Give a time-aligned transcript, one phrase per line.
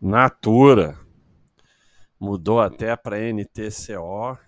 [0.00, 0.98] Natura.
[2.18, 4.38] Mudou até para NTCO.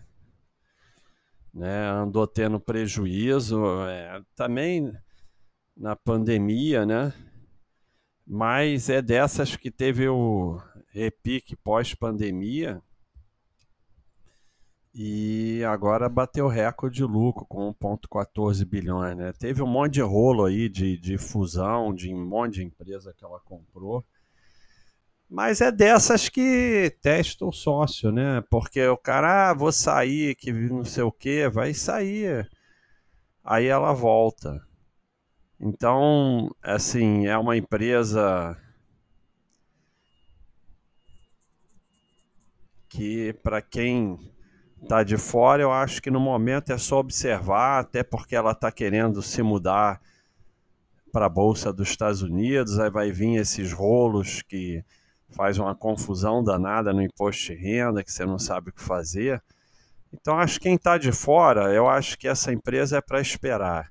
[1.53, 3.63] Né, andou tendo prejuízo.
[3.87, 4.97] É, também
[5.77, 7.13] na pandemia, né?
[8.27, 10.61] Mas é dessas que teve o
[10.93, 12.81] repique pós-pandemia
[14.95, 19.17] e agora bateu recorde de lucro com 1,14 bilhões.
[19.17, 19.33] Né?
[19.33, 23.25] Teve um monte de rolo aí de, de fusão, de um monte de empresa que
[23.25, 24.05] ela comprou.
[25.33, 28.45] Mas é dessas que testa o sócio, né?
[28.51, 32.47] Porque o cara, ah, vou sair, que não sei o que, vai sair.
[33.43, 34.63] Aí ela volta.
[35.59, 38.59] Então, assim, é uma empresa
[42.87, 44.19] que, para quem
[44.83, 48.71] está de fora, eu acho que no momento é só observar, até porque ela está
[48.71, 49.99] querendo se mudar
[51.11, 54.85] para a Bolsa dos Estados Unidos, aí vai vir esses rolos que
[55.33, 59.43] faz uma confusão danada no imposto de renda, que você não sabe o que fazer.
[60.13, 63.91] Então, acho que quem está de fora, eu acho que essa empresa é para esperar.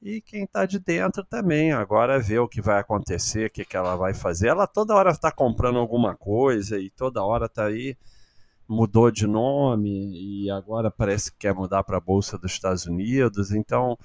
[0.00, 3.76] E quem está de dentro também, agora vê o que vai acontecer, o que, que
[3.76, 4.48] ela vai fazer.
[4.48, 7.96] Ela toda hora está comprando alguma coisa e toda hora está aí,
[8.66, 13.52] mudou de nome e agora parece que quer mudar para a Bolsa dos Estados Unidos.
[13.52, 13.96] Então,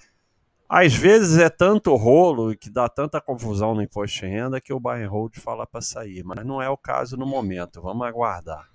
[0.70, 4.80] às vezes é tanto rolo que dá tanta confusão no imposto de renda que o
[4.80, 7.82] buy and hold fala para sair, mas não é o caso no momento.
[7.82, 8.68] Vamos aguardar.